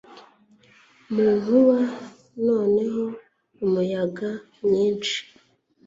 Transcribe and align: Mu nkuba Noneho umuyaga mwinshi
Mu 1.13 1.25
nkuba 1.39 1.77
Noneho 2.45 3.03
umuyaga 3.65 4.29
mwinshi 4.63 5.17